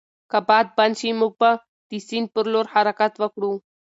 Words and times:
که 0.31 0.39
باد 0.47 0.67
بند 0.77 0.95
شي، 0.99 1.09
موږ 1.19 1.33
به 1.39 1.49
د 1.89 1.91
سیند 2.07 2.27
پر 2.33 2.45
لور 2.51 2.65
حرکت 2.73 3.13
وکړو. 3.17 3.51